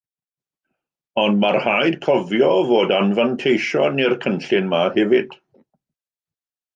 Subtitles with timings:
[1.23, 5.37] Ond mae rhaid cofio fod anfanteision i'r cynllun yma hefyd